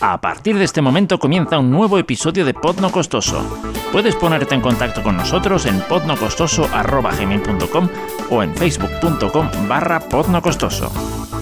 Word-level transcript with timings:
A 0.00 0.20
partir 0.20 0.56
de 0.56 0.64
este 0.64 0.80
momento 0.80 1.18
comienza 1.18 1.58
un 1.58 1.70
nuevo 1.70 1.98
episodio 1.98 2.44
de 2.44 2.54
Pod 2.54 2.80
No 2.80 2.92
Costoso. 2.92 3.44
Puedes 3.90 4.14
ponerte 4.14 4.54
en 4.54 4.60
contacto 4.60 5.02
con 5.02 5.16
nosotros 5.16 5.66
en 5.66 5.80
podnocostoso.com 5.80 7.88
o 8.30 8.42
en 8.42 8.54
facebook.com 8.54 9.48
barra 9.68 10.00
podnocostoso. 10.00 10.92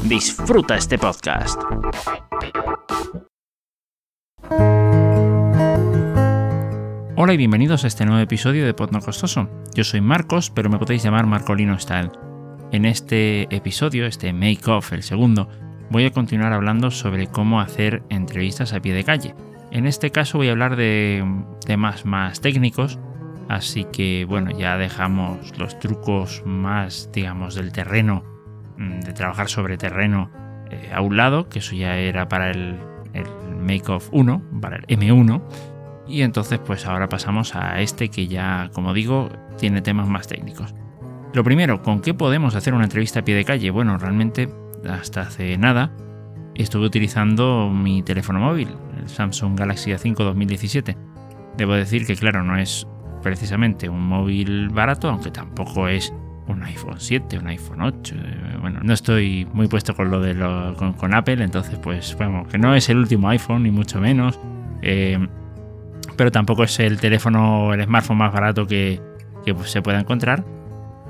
Disfruta 0.05 0.77
este 0.77 0.99
podcast. 0.99 1.61
Hola 7.19 7.33
y 7.33 7.37
bienvenidos 7.37 7.85
a 7.85 7.89
este 7.89 8.07
nuevo 8.07 8.21
episodio 8.21 8.65
de 8.65 8.75
Pod 8.75 8.93
No 8.93 9.01
Costoso. 9.01 9.51
Yo 9.75 9.85
soy 9.85 10.01
Marcos, 10.01 10.51
pero 10.51 10.71
me 10.71 10.79
podéis 10.79 11.03
llamar 11.03 11.27
Marcolino 11.27 11.79
Style. 11.79 12.11
En 12.73 12.85
este 12.85 13.55
episodio, 13.55 14.07
este 14.07 14.33
Make 14.33 14.71
Off, 14.71 14.93
el 14.93 15.03
segundo, 15.03 15.49
voy 15.91 16.07
a 16.07 16.11
continuar 16.11 16.53
hablando 16.53 16.91
sobre 16.91 17.27
cómo 17.27 17.61
hacer 17.61 18.03
entrevistas 18.09 18.73
a 18.73 18.81
pie 18.81 18.95
de 18.95 19.05
calle. 19.05 19.35
En 19.71 19.87
este 19.87 20.11
caso 20.11 20.39
voy 20.39 20.49
a 20.49 20.53
hablar 20.53 20.77
de 20.77 21.25
temas 21.65 22.05
más 22.05 22.41
técnicos, 22.41 22.99
así 23.49 23.85
que 23.85 24.25
bueno, 24.25 24.51
ya 24.51 24.77
dejamos 24.77 25.59
los 25.59 25.79
trucos 25.79 26.43
más, 26.45 27.11
digamos, 27.13 27.55
del 27.55 27.73
terreno, 27.73 28.25
mm, 28.79 29.01
de 29.01 29.13
trabajar 29.13 29.49
sobre 29.49 29.77
terreno 29.77 30.31
eh, 30.71 30.91
a 30.95 31.01
un 31.01 31.17
lado, 31.17 31.49
que 31.49 31.61
eso 31.61 31.75
ya 31.75 31.97
era 31.97 32.29
para 32.29 32.51
el, 32.51 32.79
el 33.13 33.27
Make-Off 33.61 34.09
1, 34.13 34.43
para 34.61 34.77
el 34.77 34.87
M1, 34.87 35.43
y 36.09 36.23
entonces 36.23 36.59
pues 36.59 36.87
ahora 36.87 37.09
pasamos 37.09 37.55
a 37.55 37.81
este 37.81 38.09
que 38.09 38.29
ya, 38.29 38.71
como 38.73 38.95
digo, 38.95 39.29
tiene 39.59 39.83
temas 39.83 40.09
más 40.09 40.27
técnicos. 40.29 40.75
Lo 41.33 41.45
primero, 41.45 41.83
¿con 41.83 42.01
qué 42.01 42.15
podemos 42.15 42.55
hacer 42.55 42.73
una 42.73 42.85
entrevista 42.85 43.21
a 43.21 43.25
pie 43.25 43.35
de 43.35 43.45
calle? 43.45 43.71
Bueno, 43.71 43.99
realmente 43.99 44.49
hasta 44.89 45.23
hace 45.23 45.57
nada 45.59 45.93
estuve 46.63 46.87
utilizando 46.87 47.71
mi 47.71 48.03
teléfono 48.03 48.41
móvil, 48.41 48.69
el 48.99 49.09
Samsung 49.09 49.59
Galaxy 49.59 49.91
A5 49.91 50.17
2017. 50.17 50.97
Debo 51.57 51.75
decir 51.75 52.07
que 52.07 52.17
claro, 52.17 52.43
no 52.43 52.57
es 52.57 52.87
precisamente 53.23 53.89
un 53.89 54.07
móvil 54.07 54.69
barato, 54.71 55.09
aunque 55.09 55.31
tampoco 55.31 55.89
es 55.89 56.13
un 56.49 56.63
iPhone 56.63 56.99
7, 56.99 57.39
un 57.39 57.49
iPhone 57.49 57.83
8. 57.83 58.15
Eh, 58.15 58.57
bueno, 58.61 58.81
no 58.83 58.93
estoy 58.93 59.47
muy 59.53 59.69
puesto 59.69 59.95
con 59.95 60.11
lo 60.11 60.21
de 60.21 60.35
con, 60.77 61.15
Apple, 61.15 61.43
entonces 61.43 61.79
pues 61.79 62.17
bueno, 62.17 62.47
que 62.51 62.59
no 62.59 62.75
es 62.75 62.89
el 62.89 62.99
último 62.99 63.29
iPhone 63.29 63.65
ni 63.65 63.71
mucho 63.71 64.01
menos. 64.01 64.39
Eh, 64.83 65.19
pero 66.17 66.31
tampoco 66.33 66.65
es 66.65 66.79
el 66.81 66.99
teléfono, 66.99 67.75
el 67.75 67.85
smartphone 67.85 68.19
más 68.19 68.33
barato 68.33 68.67
que, 68.67 69.01
que 69.45 69.55
pues, 69.55 69.71
se 69.71 69.83
pueda 69.83 70.01
encontrar. 70.01 70.45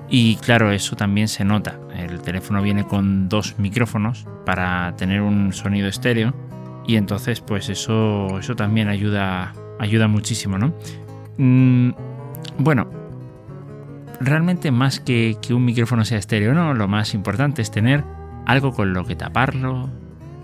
Y 0.08 0.36
claro, 0.36 0.70
eso 0.72 0.96
también 0.96 1.28
se 1.28 1.44
nota. 1.44 1.78
El 1.96 2.20
teléfono 2.20 2.62
viene 2.62 2.84
con 2.84 3.28
dos 3.28 3.58
micrófonos 3.58 4.26
para 4.44 4.94
tener 4.96 5.22
un 5.22 5.52
sonido 5.52 5.88
estéreo 5.88 6.34
y 6.86 6.96
entonces 6.96 7.40
pues 7.40 7.68
eso, 7.68 8.38
eso 8.38 8.54
también 8.54 8.88
ayuda, 8.88 9.54
ayuda 9.78 10.08
muchísimo, 10.08 10.58
¿no? 10.58 10.74
Mm, 11.38 11.90
bueno, 12.58 12.88
realmente 14.20 14.70
más 14.70 15.00
que, 15.00 15.36
que 15.42 15.54
un 15.54 15.64
micrófono 15.64 16.04
sea 16.04 16.18
estéreo, 16.18 16.54
¿no? 16.54 16.74
Lo 16.74 16.88
más 16.88 17.14
importante 17.14 17.62
es 17.62 17.70
tener 17.70 18.04
algo 18.46 18.72
con 18.72 18.92
lo 18.92 19.04
que 19.04 19.16
taparlo 19.16 19.90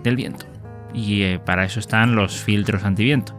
del 0.03 0.15
viento. 0.15 0.45
Y 0.93 1.23
eh, 1.23 1.39
para 1.43 1.63
eso 1.63 1.79
están 1.79 2.15
los 2.15 2.43
filtros 2.43 2.83
antiviento. 2.83 3.33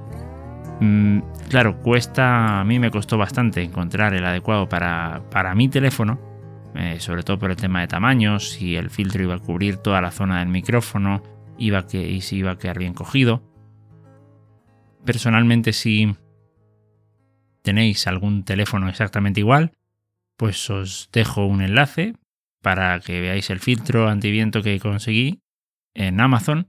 Mm, 0.80 1.20
claro, 1.48 1.78
cuesta, 1.82 2.60
a 2.60 2.64
mí 2.64 2.78
me 2.78 2.90
costó 2.90 3.16
bastante 3.16 3.62
encontrar 3.62 4.14
el 4.14 4.24
adecuado 4.24 4.68
para, 4.68 5.22
para 5.30 5.54
mi 5.54 5.68
teléfono, 5.68 6.18
eh, 6.74 6.98
sobre 6.98 7.22
todo 7.22 7.38
por 7.38 7.50
el 7.50 7.56
tema 7.56 7.80
de 7.80 7.88
tamaños, 7.88 8.50
si 8.50 8.76
el 8.76 8.90
filtro 8.90 9.22
iba 9.22 9.34
a 9.34 9.38
cubrir 9.38 9.76
toda 9.76 10.00
la 10.00 10.10
zona 10.10 10.40
del 10.40 10.48
micrófono 10.48 11.22
iba 11.58 11.86
que, 11.86 12.10
y 12.10 12.20
si 12.20 12.36
iba 12.36 12.52
a 12.52 12.58
quedar 12.58 12.78
bien 12.78 12.94
cogido. 12.94 13.42
Personalmente, 15.04 15.72
si 15.72 16.16
tenéis 17.62 18.06
algún 18.06 18.44
teléfono 18.44 18.88
exactamente 18.88 19.40
igual, 19.40 19.72
pues 20.36 20.68
os 20.70 21.08
dejo 21.12 21.46
un 21.46 21.62
enlace 21.62 22.14
para 22.60 22.98
que 23.00 23.20
veáis 23.20 23.50
el 23.50 23.60
filtro 23.60 24.08
antiviento 24.08 24.62
que 24.62 24.80
conseguí 24.80 25.42
en 25.94 26.20
Amazon. 26.20 26.68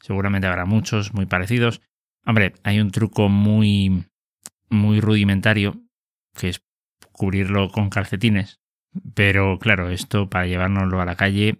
Seguramente 0.00 0.46
habrá 0.46 0.64
muchos 0.64 1.14
muy 1.14 1.26
parecidos. 1.26 1.80
Hombre, 2.26 2.54
hay 2.64 2.80
un 2.80 2.90
truco 2.90 3.28
muy, 3.28 4.04
muy 4.68 5.00
rudimentario 5.00 5.80
que 6.34 6.48
es 6.48 6.62
cubrirlo 7.12 7.70
con 7.70 7.90
calcetines. 7.90 8.58
Pero 9.14 9.58
claro, 9.58 9.90
esto 9.90 10.28
para 10.28 10.46
llevárnoslo 10.46 11.00
a 11.00 11.04
la 11.04 11.16
calle 11.16 11.58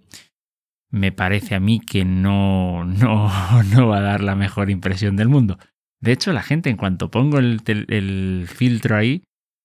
me 0.91 1.11
parece 1.11 1.57
a 1.57 1.61
mí 1.61 1.81
que 1.81 2.05
no, 2.05 2.85
no, 2.85 3.63
no 3.75 3.89
va 3.89 3.99
a 3.99 4.03
dar 4.03 4.23
la 4.23 4.37
mejor 4.37 4.71
impresión 4.71 5.17
del 5.17 5.29
mundo. 5.29 5.59
De 6.01 6.13
hecho, 6.13 6.33
la 6.33 6.43
gente, 6.43 6.71
en 6.71 6.77
cuanto 6.77 7.11
pongo 7.11 7.39
el, 7.39 7.63
el 7.67 8.47
filtro 8.47 8.97
ahí, 8.97 9.25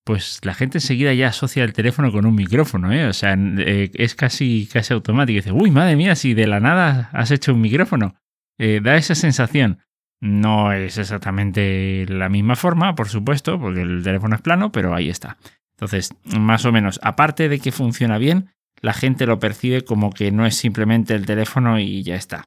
pues 0.10 0.40
la 0.44 0.56
gente 0.56 0.80
enseguida 0.80 1.14
ya 1.14 1.28
asocia 1.28 1.64
el 1.64 1.74
teléfono 1.74 2.12
con 2.12 2.26
un 2.26 2.34
micrófono, 2.34 2.92
¿eh? 2.92 3.06
O 3.06 3.14
sea, 3.14 3.36
eh, 3.38 3.92
es 3.94 4.16
casi, 4.16 4.68
casi 4.72 4.92
automático. 4.92 5.36
dice, 5.36 5.52
uy, 5.52 5.70
madre 5.70 5.96
mía, 5.96 6.16
si 6.16 6.34
de 6.34 6.48
la 6.48 6.60
nada 6.60 7.12
has 7.14 7.30
hecho 7.30 7.54
un 7.54 7.62
micrófono. 7.62 8.16
Eh, 8.58 8.82
da 8.84 8.96
esa 8.96 9.14
sensación. 9.14 9.80
No 10.20 10.74
es 10.74 10.98
exactamente 10.98 12.08
la 12.10 12.28
misma 12.28 12.56
forma, 12.56 12.96
por 12.96 13.08
supuesto, 13.08 13.60
porque 13.60 13.82
el 13.82 14.02
teléfono 14.02 14.36
es 14.36 14.42
plano, 14.42 14.72
pero 14.72 14.96
ahí 14.96 15.10
está. 15.10 15.38
Entonces, 15.80 16.14
más 16.38 16.66
o 16.66 16.74
menos, 16.74 17.00
aparte 17.04 17.48
de 17.48 17.60
que 17.60 17.72
funciona 17.72 18.18
bien, 18.18 18.50
la 18.82 18.92
gente 18.92 19.26
lo 19.26 19.40
percibe 19.40 19.86
como 19.86 20.10
que 20.10 20.30
no 20.30 20.46
es 20.46 20.56
simplemente 20.56 21.16
el 21.16 21.26
teléfono 21.26 21.80
y 21.80 22.04
ya 22.04 22.16
está. 22.16 22.44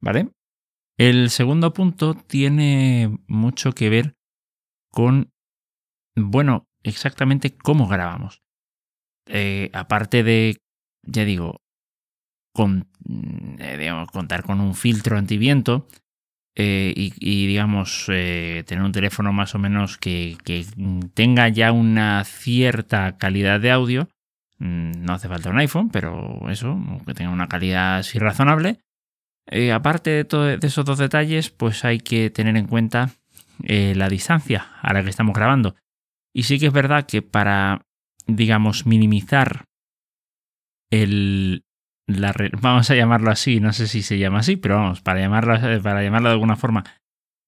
¿Vale? 0.00 0.28
El 0.96 1.30
segundo 1.30 1.72
punto 1.72 2.14
tiene 2.14 3.18
mucho 3.26 3.72
que 3.72 3.90
ver 3.90 4.14
con, 4.92 5.32
bueno, 6.14 6.68
exactamente 6.84 7.56
cómo 7.56 7.88
grabamos. 7.88 8.42
Eh, 9.26 9.70
aparte 9.72 10.22
de, 10.22 10.58
ya 11.02 11.24
digo, 11.24 11.62
con, 12.54 12.88
eh, 13.58 13.90
contar 14.12 14.44
con 14.44 14.60
un 14.60 14.76
filtro 14.76 15.18
antiviento, 15.18 15.88
eh, 16.54 16.92
y, 16.94 17.46
digamos 17.46 18.06
eh, 18.08 18.62
tener 18.66 18.84
un 18.84 18.92
teléfono 18.92 19.32
más 19.32 19.54
o 19.54 19.58
menos 19.58 19.96
que, 19.96 20.36
tenga 21.14 21.48
ya 21.48 21.72
una 21.72 22.24
cierta 22.24 23.16
calidad 23.16 23.60
de 23.60 23.70
audio. 23.70 24.08
Mm, 24.58 25.04
no 25.04 25.14
hace 25.14 25.28
falta 25.28 25.50
un 25.50 25.58
iPhone, 25.58 25.90
pero 25.90 26.50
eso, 26.50 26.78
que 27.06 27.14
tenga 27.14 27.30
una 27.30 27.48
calidad 27.48 27.96
así 27.98 28.18
razonable. 28.18 28.78
Eh, 29.46 29.72
aparte 29.72 30.24
de, 30.24 30.58
de 30.58 30.66
esos 30.66 30.84
dos 30.84 30.98
detalles, 30.98 31.50
pues 31.50 31.84
hay 31.84 31.98
que 32.00 32.30
tener 32.30 32.56
en 32.56 32.66
cuenta 32.66 33.10
la 33.64 34.08
distancia 34.08 34.72
a 34.80 34.92
la 34.92 35.04
que 35.04 35.10
estamos 35.10 35.34
grabando. 35.34 35.76
Y 36.34 36.44
sí 36.44 36.58
que 36.58 36.66
es 36.66 36.72
verdad 36.72 37.06
que 37.06 37.22
para, 37.22 37.86
digamos, 38.26 38.86
minimizar 38.86 39.66
el, 40.90 41.64
vamos 42.06 42.90
a 42.90 42.94
llamarlo 42.94 43.30
así, 43.30 43.60
no 43.60 43.72
sé 43.72 43.86
si 43.86 44.02
se 44.02 44.18
llama 44.18 44.40
así, 44.40 44.56
pero 44.56 44.76
vamos, 44.76 45.00
para 45.00 45.20
llamarlo, 45.20 45.54
para 45.82 46.02
llamarlo 46.02 46.28
de 46.28 46.34
alguna 46.34 46.56
forma, 46.56 46.84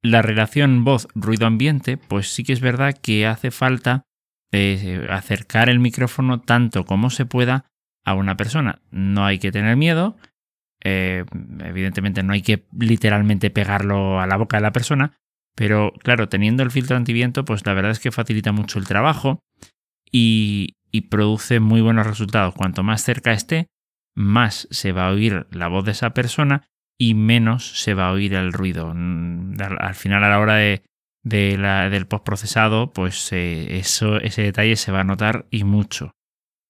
la 0.02 0.22
relación 0.22 0.84
voz-ruido 0.84 1.46
ambiente, 1.46 1.96
pues 1.96 2.28
sí 2.28 2.44
que 2.44 2.52
es 2.52 2.60
verdad 2.60 2.96
que 3.00 3.26
hace 3.26 3.50
falta 3.50 4.02
eh, 4.52 5.06
acercar 5.10 5.68
el 5.68 5.80
micrófono 5.80 6.40
tanto 6.40 6.84
como 6.84 7.10
se 7.10 7.26
pueda 7.26 7.66
a 8.04 8.14
una 8.14 8.36
persona. 8.36 8.80
No 8.90 9.24
hay 9.24 9.38
que 9.38 9.50
tener 9.50 9.76
miedo, 9.76 10.16
eh, 10.82 11.24
evidentemente 11.60 12.22
no 12.22 12.34
hay 12.34 12.42
que 12.42 12.66
literalmente 12.78 13.50
pegarlo 13.50 14.20
a 14.20 14.26
la 14.26 14.36
boca 14.36 14.58
de 14.58 14.62
la 14.62 14.72
persona, 14.72 15.16
pero 15.56 15.92
claro, 16.02 16.28
teniendo 16.28 16.62
el 16.62 16.70
filtro 16.70 16.96
antiviento, 16.96 17.44
pues 17.44 17.64
la 17.64 17.74
verdad 17.74 17.92
es 17.92 18.00
que 18.00 18.12
facilita 18.12 18.52
mucho 18.52 18.78
el 18.78 18.86
trabajo 18.86 19.40
y 20.12 20.76
produce 21.10 21.58
muy 21.58 21.80
buenos 21.80 22.06
resultados. 22.06 22.54
Cuanto 22.54 22.84
más 22.84 23.02
cerca 23.02 23.32
esté, 23.32 23.66
más 24.14 24.68
se 24.70 24.92
va 24.92 25.08
a 25.08 25.12
oír 25.12 25.46
la 25.50 25.68
voz 25.68 25.84
de 25.84 25.92
esa 25.92 26.14
persona 26.14 26.68
y 26.98 27.14
menos 27.14 27.80
se 27.80 27.94
va 27.94 28.08
a 28.08 28.12
oír 28.12 28.34
el 28.34 28.52
ruido. 28.52 28.92
Mm, 28.94 29.56
al 29.60 29.94
final, 29.94 30.24
a 30.24 30.28
la 30.28 30.38
hora 30.38 30.56
de, 30.56 30.82
del 31.22 32.06
postprocesado, 32.06 32.92
pues 32.92 33.32
eh, 33.32 33.78
ese 33.78 34.42
detalle 34.42 34.76
se 34.76 34.92
va 34.92 35.00
a 35.00 35.04
notar 35.04 35.46
y 35.50 35.64
mucho. 35.64 36.14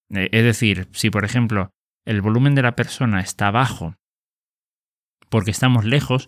Eh, 0.09 0.29
es 0.31 0.43
decir, 0.43 0.87
si 0.91 1.09
por 1.09 1.25
ejemplo 1.25 1.71
el 2.05 2.21
volumen 2.21 2.55
de 2.55 2.61
la 2.61 2.75
persona 2.75 3.19
está 3.19 3.51
bajo 3.51 3.95
porque 5.29 5.51
estamos 5.51 5.85
lejos, 5.85 6.27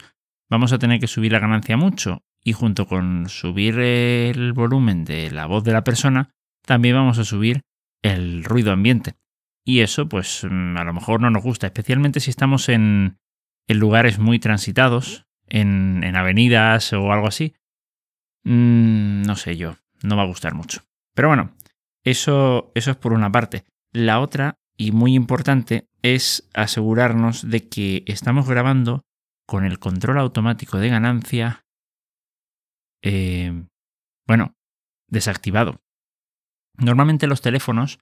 vamos 0.50 0.74
a 0.74 0.80
tener 0.80 1.00
que 1.00 1.08
subir 1.08 1.32
la 1.32 1.40
ganancia 1.40 1.78
mucho 1.78 2.24
y 2.44 2.54
junto 2.54 2.88
con 2.88 3.30
subir 3.30 3.80
el 3.80 4.54
volumen 4.54 5.06
de 5.06 5.32
la 5.32 5.46
voz 5.46 5.64
de 5.64 5.74
la 5.74 5.84
persona, 5.84 6.32
también 6.66 6.96
vamos 6.96 7.20
a 7.20 7.26
subir 7.26 7.62
el 8.02 8.44
ruido 8.44 8.72
ambiente. 8.72 9.16
Y 9.68 9.82
eso, 9.82 10.08
pues 10.08 10.48
mm, 10.50 10.78
a 10.78 10.86
lo 10.86 10.94
mejor 10.94 11.20
no 11.20 11.30
nos 11.30 11.44
gusta, 11.44 11.68
especialmente 11.68 12.22
si 12.22 12.30
estamos 12.30 12.70
en, 12.70 13.20
lugares 13.68 14.18
muy 14.18 14.40
transitados, 14.40 15.26
en, 15.46 16.16
avenidas 16.16 16.94
o 16.94 17.12
algo 17.12 17.28
así. 17.28 17.54
Mm, 18.46 19.24
no 19.24 19.36
sé 19.36 19.58
yo, 19.58 19.76
no 20.04 20.16
va 20.16 20.24
a 20.24 20.28
gustar 20.28 20.56
mucho. 20.56 20.84
Pero 21.14 21.28
bueno, 21.28 21.52
eso, 22.06 22.72
eso 22.76 22.92
es 22.92 22.96
por 22.98 23.12
una 23.12 23.30
parte. 23.30 23.66
La 23.92 24.22
otra, 24.22 24.58
y 24.78 24.94
muy 24.94 25.16
importante, 25.16 25.90
es 26.02 26.48
asegurarnos 26.54 27.50
de 27.50 27.68
que 27.68 28.06
estamos 28.08 28.48
grabando 28.48 29.04
con 29.46 29.66
el 29.66 29.80
control 29.80 30.20
automático 30.20 30.78
de 30.78 30.88
ganancia, 30.88 31.66
eh, 33.04 33.66
bueno, 34.26 34.56
desactivado. 35.10 35.82
Normalmente 36.78 37.28
los 37.28 37.42
teléfonos 37.42 38.00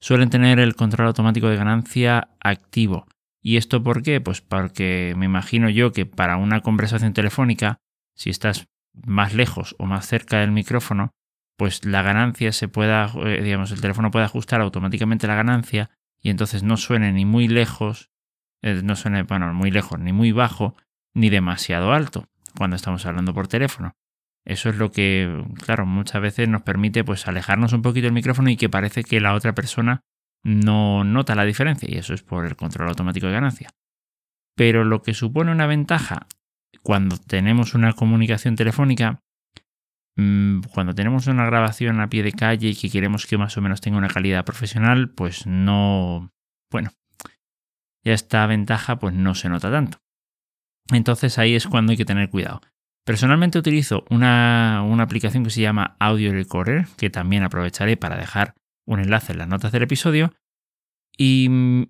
suelen 0.00 0.30
tener 0.30 0.58
el 0.58 0.74
control 0.74 1.08
automático 1.08 1.48
de 1.48 1.56
ganancia 1.56 2.28
activo. 2.40 3.06
¿Y 3.42 3.56
esto 3.56 3.82
por 3.82 4.02
qué? 4.02 4.20
Pues 4.20 4.40
porque 4.40 5.14
me 5.16 5.26
imagino 5.26 5.70
yo 5.70 5.92
que 5.92 6.06
para 6.06 6.36
una 6.36 6.60
conversación 6.60 7.12
telefónica, 7.12 7.78
si 8.14 8.30
estás 8.30 8.68
más 8.92 9.34
lejos 9.34 9.76
o 9.78 9.86
más 9.86 10.06
cerca 10.06 10.40
del 10.40 10.50
micrófono, 10.50 11.10
pues 11.56 11.84
la 11.84 12.02
ganancia 12.02 12.52
se 12.52 12.68
pueda, 12.68 13.12
eh, 13.24 13.42
digamos, 13.42 13.70
el 13.70 13.80
teléfono 13.80 14.10
puede 14.10 14.24
ajustar 14.24 14.60
automáticamente 14.60 15.26
la 15.26 15.34
ganancia 15.34 15.90
y 16.20 16.30
entonces 16.30 16.62
no 16.62 16.76
suene 16.76 17.12
ni 17.12 17.24
muy 17.24 17.48
lejos, 17.48 18.10
eh, 18.62 18.80
no 18.82 18.96
suene, 18.96 19.22
bueno, 19.22 19.52
muy 19.54 19.70
lejos, 19.70 19.98
ni 19.98 20.12
muy 20.12 20.32
bajo, 20.32 20.74
ni 21.14 21.30
demasiado 21.30 21.92
alto 21.92 22.26
cuando 22.56 22.76
estamos 22.76 23.06
hablando 23.06 23.34
por 23.34 23.48
teléfono. 23.48 23.94
Eso 24.46 24.70
es 24.70 24.76
lo 24.76 24.90
que, 24.90 25.44
claro, 25.64 25.86
muchas 25.86 26.22
veces 26.22 26.48
nos 26.48 26.62
permite 26.62 27.04
pues 27.04 27.28
alejarnos 27.28 27.72
un 27.72 27.82
poquito 27.82 28.06
del 28.06 28.14
micrófono 28.14 28.50
y 28.50 28.56
que 28.56 28.68
parece 28.68 29.04
que 29.04 29.20
la 29.20 29.34
otra 29.34 29.54
persona 29.54 30.00
no 30.42 31.04
nota 31.04 31.34
la 31.34 31.44
diferencia 31.44 31.88
y 31.90 31.98
eso 31.98 32.14
es 32.14 32.22
por 32.22 32.46
el 32.46 32.56
control 32.56 32.88
automático 32.88 33.26
de 33.26 33.32
ganancia. 33.32 33.70
Pero 34.56 34.84
lo 34.84 35.02
que 35.02 35.14
supone 35.14 35.52
una 35.52 35.66
ventaja 35.66 36.26
cuando 36.82 37.18
tenemos 37.18 37.74
una 37.74 37.92
comunicación 37.92 38.56
telefónica, 38.56 39.20
mm, 40.16 40.62
cuando 40.72 40.94
tenemos 40.94 41.26
una 41.26 41.44
grabación 41.44 42.00
a 42.00 42.08
pie 42.08 42.22
de 42.22 42.32
calle 42.32 42.68
y 42.68 42.76
que 42.76 42.90
queremos 42.90 43.26
que 43.26 43.38
más 43.38 43.56
o 43.56 43.60
menos 43.60 43.80
tenga 43.80 43.98
una 43.98 44.08
calidad 44.08 44.44
profesional, 44.44 45.10
pues 45.10 45.46
no, 45.46 46.30
bueno, 46.70 46.90
ya 48.04 48.14
esta 48.14 48.46
ventaja 48.46 48.98
pues 48.98 49.14
no 49.14 49.34
se 49.34 49.48
nota 49.48 49.70
tanto. 49.70 49.98
Entonces 50.90 51.38
ahí 51.38 51.54
es 51.54 51.66
cuando 51.66 51.92
hay 51.92 51.96
que 51.98 52.04
tener 52.04 52.30
cuidado. 52.30 52.60
Personalmente 53.04 53.58
utilizo 53.58 54.04
una, 54.10 54.80
aplicación 55.02 55.44
que 55.44 55.50
se 55.50 55.62
llama 55.62 55.96
Audio 55.98 56.32
Recorder, 56.32 56.86
que 56.98 57.10
también 57.10 57.42
aprovecharé 57.42 57.96
para 57.96 58.16
dejar 58.16 58.54
un 58.86 59.00
enlace 59.00 59.32
en 59.32 59.38
las 59.38 59.48
notas 59.48 59.72
del 59.72 59.82
episodio. 59.82 60.34
Y 61.16 61.48
mm, 61.48 61.84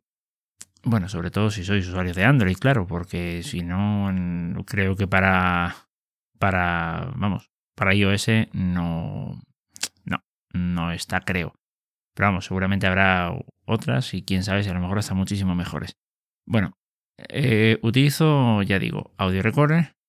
bueno, 0.84 1.08
sobre 1.08 1.30
todo 1.30 1.50
si 1.50 1.64
sois 1.64 1.86
usuarios 1.86 2.16
de 2.16 2.24
Android, 2.24 2.56
claro, 2.56 2.86
porque 2.86 3.42
si 3.42 3.62
no, 3.62 4.12
creo 4.64 4.96
que 4.96 5.08
para, 5.08 5.88
para, 6.38 7.12
vamos, 7.16 7.50
para 7.74 7.94
iOS 7.94 8.28
no, 8.52 9.42
no, 10.04 10.22
no 10.52 10.92
está, 10.92 11.20
creo. 11.20 11.54
Pero 12.14 12.28
vamos, 12.28 12.46
seguramente 12.46 12.86
habrá 12.86 13.32
otras 13.66 14.14
y 14.14 14.22
quién 14.22 14.44
sabe 14.44 14.62
si 14.62 14.70
a 14.70 14.74
lo 14.74 14.80
mejor 14.80 14.98
están 14.98 15.16
muchísimo 15.16 15.54
mejores. 15.54 15.96
Bueno, 16.46 16.78
eh, 17.28 17.78
utilizo, 17.82 18.62
ya 18.62 18.78
digo, 18.78 19.12
Audio 19.18 19.42
Recorder 19.42 19.99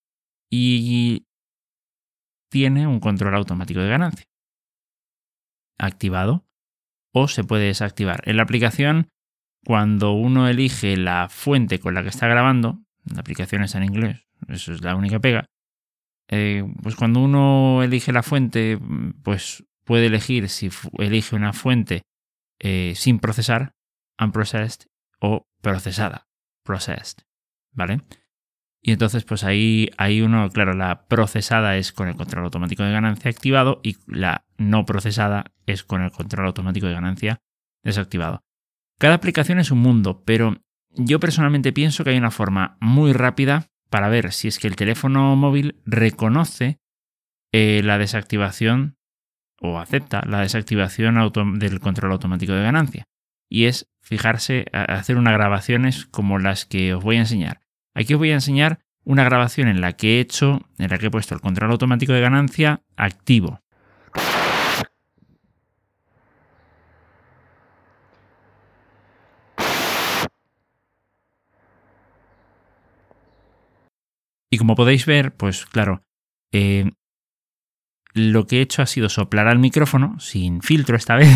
y 0.52 1.26
tiene 2.50 2.86
un 2.86 3.00
control 3.00 3.36
automático 3.36 3.80
de 3.80 3.90
ganancia 3.90 4.26
activado 5.80 6.46
o 7.14 7.28
se 7.28 7.44
puede 7.44 7.66
desactivar. 7.66 8.22
En 8.26 8.38
la 8.38 8.44
aplicación, 8.44 9.10
cuando 9.66 10.12
uno 10.12 10.48
elige 10.48 10.96
la 10.98 11.30
fuente 11.30 11.80
con 11.80 11.94
la 11.94 12.04
que 12.04 12.10
está 12.10 12.28
grabando, 12.28 12.84
la 13.06 13.22
aplicación 13.22 13.64
está 13.64 13.80
en 13.80 13.86
inglés, 13.86 14.28
eso 14.48 14.74
es 14.74 14.82
la 14.82 14.96
única 14.96 15.20
pega, 15.20 15.46
eh, 16.30 16.64
pues 16.84 16.96
cuando 16.96 17.22
uno 17.22 17.84
elige 17.84 18.12
la 18.12 18.24
fuente, 18.24 18.80
pues 19.24 19.66
puede 19.84 20.06
elegir 20.06 20.50
si 20.50 20.70
elige 21.00 21.36
una 21.36 21.54
fuente 21.54 22.04
eh, 22.60 22.94
sin 22.96 23.20
procesar, 23.20 23.74
unprocessed 24.20 24.88
o 25.20 25.48
procesada, 25.62 26.28
processed, 26.64 27.24
¿vale? 27.74 28.02
Y 28.82 28.92
entonces, 28.92 29.24
pues 29.24 29.44
ahí 29.44 29.90
hay 29.98 30.22
uno, 30.22 30.50
claro, 30.50 30.74
la 30.74 31.06
procesada 31.08 31.78
es 31.78 31.92
con 31.92 32.08
el 32.08 32.16
control 32.16 32.46
automático 32.46 32.84
de 32.84 32.92
ganancia 32.92 33.30
activado 33.30 33.80
y 33.84 33.98
la 34.08 34.46
no 34.58 34.86
procesada 34.86 35.46
es 35.68 35.84
con 35.84 36.02
el 36.02 36.12
control 36.12 36.48
automático 36.48 36.88
de 36.88 36.94
ganancia 36.94 37.42
desactivado. 37.84 38.44
Cada 38.98 39.16
aplicación 39.16 39.60
es 39.60 39.72
un 39.72 39.80
mundo, 39.80 40.24
pero 40.26 40.58
yo 40.96 41.20
personalmente 41.20 41.74
pienso 41.74 42.04
que 42.04 42.10
hay 42.10 42.18
una 42.18 42.32
forma 42.32 42.78
muy 42.80 43.14
rápida 43.14 43.68
para 43.90 44.10
ver 44.10 44.32
si 44.32 44.48
es 44.48 44.58
que 44.58 44.68
el 44.68 44.76
teléfono 44.76 45.36
móvil 45.36 45.80
reconoce 45.86 46.80
eh, 47.52 47.82
la 47.84 47.98
desactivación 47.98 48.98
o 49.60 49.80
acepta 49.80 50.24
la 50.26 50.42
desactivación 50.42 51.16
del 51.60 51.80
control 51.80 52.14
automático 52.14 52.54
de 52.54 52.64
ganancia. 52.64 53.04
Y 53.48 53.66
es 53.66 53.92
fijarse, 54.02 54.66
hacer 54.72 55.18
unas 55.18 55.34
grabaciones 55.34 56.06
como 56.06 56.40
las 56.40 56.66
que 56.66 56.96
os 56.96 57.04
voy 57.04 57.18
a 57.18 57.20
enseñar. 57.20 57.62
Aquí 57.94 58.14
os 58.14 58.20
voy 58.20 58.32
a 58.32 58.36
enseñar 58.36 58.80
una 59.04 59.24
grabación 59.24 59.68
en 59.68 59.82
la 59.82 59.94
que 59.94 60.18
he 60.18 60.20
hecho, 60.20 60.62
en 60.78 60.90
la 60.90 60.98
que 60.98 61.08
he 61.08 61.12
puesto 61.12 61.36
el 61.36 61.42
control 61.42 61.72
automático 61.72 62.14
de 62.14 62.22
ganancia 62.22 62.82
activo. 62.96 63.62
Y 74.54 74.58
como 74.58 74.76
podéis 74.76 75.06
ver, 75.06 75.34
pues 75.34 75.66
claro, 75.66 76.04
eh, 76.52 76.92
lo 78.14 78.46
que 78.46 78.58
he 78.58 78.62
hecho 78.62 78.82
ha 78.82 78.86
sido 78.86 79.08
soplar 79.08 79.48
al 79.48 79.60
micrófono, 79.60 80.20
sin 80.20 80.62
filtro 80.62 80.98
esta 80.98 81.16
vez. 81.18 81.30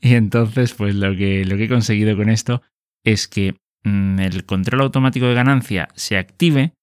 y 0.00 0.14
entonces, 0.14 0.72
pues 0.72 0.94
lo 0.94 1.14
que, 1.14 1.44
lo 1.44 1.56
que 1.56 1.64
he 1.64 1.68
conseguido 1.68 2.16
con 2.16 2.30
esto 2.30 2.62
es 3.04 3.28
que 3.28 3.56
el 3.84 4.44
control 4.46 4.82
automático 4.82 5.26
de 5.26 5.34
ganancia 5.34 5.88
se 5.94 6.16
active 6.16 6.74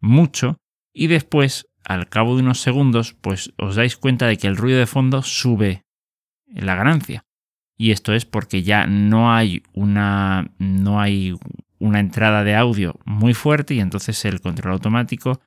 mucho 0.00 0.58
y 0.92 1.06
después, 1.06 1.66
al 1.84 2.08
cabo 2.08 2.36
de 2.36 2.42
unos 2.42 2.60
segundos, 2.60 3.14
pues 3.14 3.52
os 3.56 3.76
dais 3.76 3.96
cuenta 3.96 4.26
de 4.26 4.36
que 4.36 4.46
el 4.46 4.56
ruido 4.56 4.78
de 4.78 4.86
fondo 4.86 5.22
sube 5.22 5.84
la 6.46 6.74
ganancia. 6.74 7.24
Y 7.78 7.92
esto 7.92 8.12
es 8.12 8.26
porque 8.26 8.62
ya 8.62 8.86
no 8.86 9.32
hay 9.32 9.62
una, 9.72 10.50
no 10.58 11.00
hay 11.00 11.34
una 11.78 12.00
entrada 12.00 12.44
de 12.44 12.54
audio 12.54 12.98
muy 13.06 13.32
fuerte 13.32 13.74
y 13.74 13.80
entonces 13.80 14.22
el 14.26 14.40
control 14.40 14.74
automático, 14.74 15.40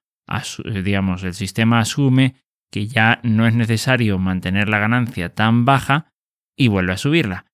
digamos, 0.83 1.23
el 1.23 1.35
sistema 1.35 1.79
asume 1.79 2.35
que 2.71 2.87
ya 2.87 3.19
no 3.21 3.45
es 3.45 3.53
necesario 3.53 4.17
mantener 4.17 4.67
la 4.67 4.79
ganancia 4.79 5.29
tan 5.29 5.63
baja 5.63 6.11
y 6.57 6.69
vuelve 6.69 6.93
a 6.93 6.97
subirla. 6.97 7.45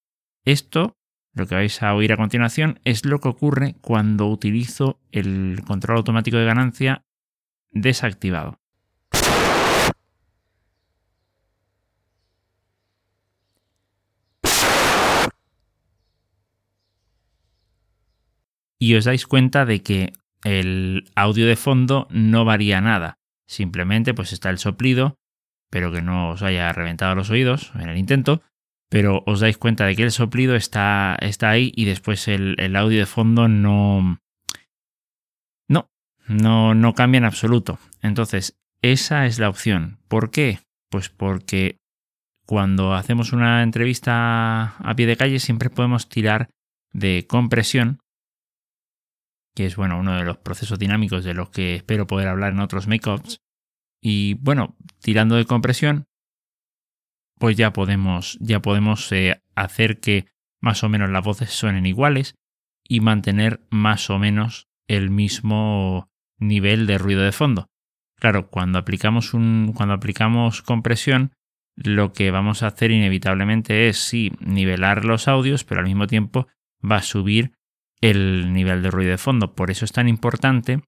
Esto 0.46 0.96
lo 1.34 1.48
que 1.48 1.56
vais 1.56 1.82
a 1.84 1.94
oír 1.94 2.12
a 2.12 2.18
continuación 2.18 2.80
es 2.84 3.06
lo 3.06 3.20
que 3.20 3.30
ocurre 3.30 3.76
cuando 3.82 4.28
utilizo 4.28 5.00
el 5.12 5.62
control 5.66 5.98
automático 5.98 6.38
de 6.38 6.46
ganancia 6.46 7.06
desactivado. 7.72 8.60
Y 18.82 18.96
os 18.96 19.04
dais 19.04 19.28
cuenta 19.28 19.66
de 19.66 19.84
que 19.84 20.14
el 20.44 21.12
audio 21.16 21.46
de 21.48 21.58
fondo 21.58 22.08
no 22.12 22.46
varía 22.46 22.80
nada. 22.80 23.18
Simplemente 23.46 24.14
pues 24.14 24.32
está 24.32 24.50
el 24.50 24.58
soplido, 24.58 25.18
pero 25.70 25.92
que 25.92 26.02
no 26.02 26.30
os 26.30 26.42
haya 26.44 26.72
reventado 26.72 27.14
los 27.14 27.30
oídos 27.30 27.74
en 27.76 27.90
el 27.90 27.98
intento 27.98 28.42
pero 28.90 29.24
os 29.26 29.40
dais 29.40 29.58
cuenta 29.58 29.86
de 29.86 29.96
que 29.96 30.04
el 30.04 30.12
soplido 30.12 30.56
está, 30.56 31.16
está 31.22 31.50
ahí 31.50 31.72
y 31.76 31.86
después 31.86 32.28
el, 32.28 32.56
el, 32.60 32.76
audio 32.76 33.00
de 33.00 33.06
fondo 33.06 33.48
no, 33.48 34.20
no, 35.70 35.90
no, 36.28 36.74
no 36.74 36.94
cambia 36.94 37.20
en 37.20 37.26
absoluto. 37.26 37.80
Entonces, 38.02 38.58
esa 38.82 39.28
es 39.28 39.40
la 39.40 39.50
opción. 39.50 40.00
¿Por 40.08 40.32
qué? 40.32 40.60
Pues 40.90 41.10
porque 41.10 41.78
cuando 42.46 42.96
hacemos 42.96 43.32
una 43.32 43.62
entrevista 43.62 44.76
a 44.78 44.96
pie 44.96 45.06
de 45.06 45.18
calle 45.18 45.40
siempre 45.40 45.70
podemos 45.70 46.10
tirar 46.10 46.50
de 46.92 47.28
compresión, 47.28 48.00
que 49.56 49.68
es 49.68 49.76
bueno, 49.76 50.00
uno 50.00 50.16
de 50.16 50.24
los 50.24 50.38
procesos 50.38 50.80
dinámicos 50.80 51.24
de 51.24 51.36
los 51.36 51.52
que 51.52 51.76
espero 51.76 52.08
poder 52.08 52.28
hablar 52.28 52.54
en 52.54 52.60
otros 52.60 52.88
make-ups. 52.88 53.38
Y 54.02 54.36
bueno, 54.36 54.76
tirando 55.00 55.36
de 55.36 55.46
compresión, 55.46 56.06
pues 57.40 57.58
ya 57.58 57.74
podemos, 57.74 58.38
ya 58.42 58.60
podemos 58.62 59.12
eh, 59.12 59.42
hacer 59.56 60.00
que 60.00 60.28
más 60.62 60.84
o 60.84 60.90
menos 60.90 61.10
las 61.10 61.24
voces 61.24 61.50
suenen 61.50 61.86
iguales 61.86 62.36
y 62.88 63.00
mantener 63.00 63.62
más 63.72 64.10
o 64.10 64.20
menos 64.20 64.68
el 64.88 65.10
mismo 65.10 66.10
nivel 66.38 66.86
de 66.86 66.98
ruido 66.98 67.22
de 67.22 67.32
fondo. 67.32 67.70
Claro, 68.16 68.50
cuando 68.50 68.78
aplicamos, 68.78 69.34
un, 69.34 69.72
cuando 69.74 69.96
aplicamos 69.96 70.62
compresión, 70.62 71.34
lo 71.76 72.12
que 72.12 72.30
vamos 72.30 72.62
a 72.62 72.68
hacer 72.68 72.92
inevitablemente 72.92 73.88
es 73.88 73.98
sí 73.98 74.34
nivelar 74.42 75.06
los 75.06 75.30
audios, 75.30 75.64
pero 75.64 75.80
al 75.80 75.88
mismo 75.88 76.08
tiempo 76.08 76.48
va 76.80 76.98
a 76.98 77.04
subir 77.04 77.54
el 78.02 78.52
nivel 78.52 78.84
de 78.84 78.92
ruido 78.92 79.12
de 79.12 79.18
fondo. 79.18 79.56
Por 79.56 79.72
eso 79.72 79.86
es 79.86 79.94
tan 79.94 80.10
importante 80.10 80.82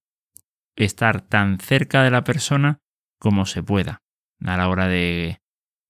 estar 0.76 1.22
tan 1.22 1.60
cerca 1.60 2.04
de 2.04 2.12
la 2.12 2.26
persona 2.26 2.80
como 3.20 3.46
se 3.46 3.64
pueda 3.64 4.02
a 4.44 4.58
la 4.58 4.68
hora 4.68 4.88
de, 4.88 5.41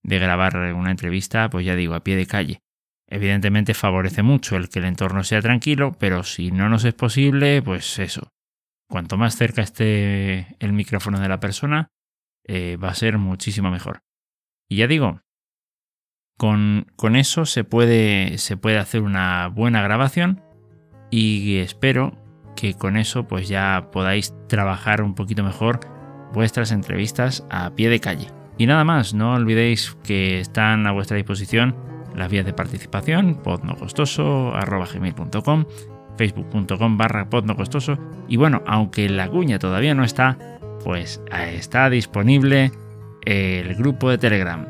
de 0.03 0.19
grabar 0.19 0.73
una 0.73 0.91
entrevista, 0.91 1.49
pues 1.49 1.65
ya 1.65 1.75
digo, 1.75 1.93
a 1.93 2.03
pie 2.03 2.15
de 2.15 2.25
calle. 2.25 2.61
Evidentemente 3.07 3.73
favorece 3.73 4.23
mucho 4.23 4.55
el 4.55 4.69
que 4.69 4.79
el 4.79 4.85
entorno 4.85 5.23
sea 5.23 5.41
tranquilo, 5.41 5.95
pero 5.99 6.23
si 6.23 6.51
no 6.51 6.69
nos 6.69 6.85
es 6.85 6.93
posible, 6.93 7.61
pues 7.61 7.99
eso. 7.99 8.31
cuanto 8.89 9.17
más 9.17 9.37
cerca 9.37 9.61
esté 9.61 10.57
el 10.59 10.73
micrófono 10.73 11.19
de 11.19 11.29
la 11.29 11.39
persona, 11.39 11.91
eh, 12.45 12.77
va 12.77 12.89
a 12.89 12.95
ser 12.95 13.17
muchísimo 13.17 13.71
mejor. 13.71 14.03
Y 14.69 14.77
ya 14.77 14.87
digo, 14.87 15.21
con, 16.37 16.87
con 16.95 17.15
eso 17.15 17.45
se 17.45 17.63
puede, 17.63 18.37
se 18.37 18.57
puede 18.57 18.77
hacer 18.77 19.01
una 19.01 19.47
buena 19.47 19.81
grabación 19.81 20.43
y 21.09 21.57
espero 21.57 22.17
que 22.55 22.73
con 22.73 22.97
eso 22.97 23.27
pues 23.27 23.47
ya 23.47 23.89
podáis 23.91 24.33
trabajar 24.47 25.01
un 25.03 25.15
poquito 25.15 25.43
mejor 25.43 25.79
vuestras 26.33 26.71
entrevistas 26.71 27.45
a 27.49 27.75
pie 27.75 27.89
de 27.89 27.99
calle. 27.99 28.40
Y 28.61 28.67
nada 28.67 28.83
más, 28.83 29.15
no 29.15 29.33
olvidéis 29.33 29.97
que 30.03 30.39
están 30.39 30.85
a 30.85 30.91
vuestra 30.91 31.17
disposición 31.17 31.75
las 32.15 32.29
vías 32.29 32.45
de 32.45 32.53
participación, 32.53 33.41
podnocostoso.com, 33.41 35.65
facebook.com 36.15 36.95
barra 36.95 37.27
podnocostoso 37.27 37.97
y 38.27 38.37
bueno, 38.37 38.61
aunque 38.67 39.09
la 39.09 39.27
cuña 39.29 39.57
todavía 39.57 39.95
no 39.95 40.03
está, 40.03 40.37
pues 40.83 41.23
está 41.31 41.89
disponible 41.89 42.71
el 43.25 43.73
grupo 43.73 44.11
de 44.11 44.19
Telegram. 44.19 44.67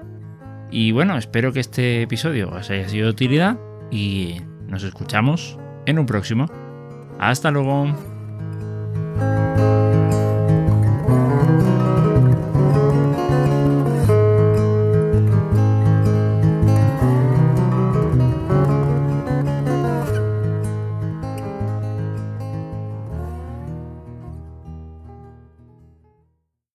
Y 0.71 0.93
bueno, 0.93 1.17
espero 1.17 1.51
que 1.51 1.59
este 1.59 2.03
episodio 2.03 2.49
os 2.49 2.69
haya 2.69 2.87
sido 2.87 3.07
de 3.07 3.11
utilidad 3.11 3.59
y 3.91 4.37
nos 4.67 4.83
escuchamos 4.83 5.59
en 5.85 5.99
un 5.99 6.05
próximo. 6.05 6.45
Hasta 7.19 7.51
luego. 7.51 7.93